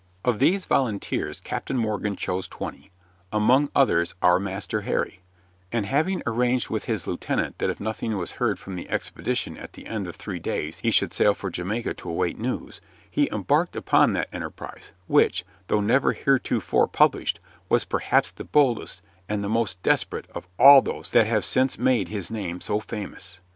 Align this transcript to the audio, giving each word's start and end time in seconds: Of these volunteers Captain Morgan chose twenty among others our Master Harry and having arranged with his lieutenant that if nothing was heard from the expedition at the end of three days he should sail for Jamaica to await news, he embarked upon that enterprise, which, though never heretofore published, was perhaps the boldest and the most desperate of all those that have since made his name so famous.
Of 0.25 0.39
these 0.39 0.65
volunteers 0.65 1.39
Captain 1.39 1.77
Morgan 1.77 2.15
chose 2.15 2.47
twenty 2.47 2.89
among 3.31 3.69
others 3.75 4.15
our 4.23 4.39
Master 4.39 4.81
Harry 4.81 5.19
and 5.71 5.85
having 5.85 6.23
arranged 6.25 6.71
with 6.71 6.85
his 6.85 7.05
lieutenant 7.05 7.59
that 7.59 7.69
if 7.69 7.79
nothing 7.79 8.17
was 8.17 8.31
heard 8.41 8.57
from 8.57 8.75
the 8.75 8.89
expedition 8.89 9.57
at 9.57 9.73
the 9.73 9.85
end 9.85 10.07
of 10.07 10.15
three 10.15 10.39
days 10.39 10.79
he 10.79 10.89
should 10.89 11.13
sail 11.13 11.35
for 11.35 11.51
Jamaica 11.51 11.93
to 11.93 12.09
await 12.09 12.39
news, 12.39 12.81
he 13.11 13.29
embarked 13.31 13.75
upon 13.75 14.13
that 14.13 14.33
enterprise, 14.33 14.91
which, 15.05 15.45
though 15.67 15.81
never 15.81 16.13
heretofore 16.13 16.87
published, 16.87 17.39
was 17.69 17.85
perhaps 17.85 18.31
the 18.31 18.43
boldest 18.43 19.03
and 19.29 19.43
the 19.43 19.49
most 19.49 19.83
desperate 19.83 20.25
of 20.33 20.47
all 20.57 20.81
those 20.81 21.11
that 21.11 21.27
have 21.27 21.45
since 21.45 21.77
made 21.77 22.07
his 22.07 22.31
name 22.31 22.59
so 22.59 22.79
famous. 22.79 23.39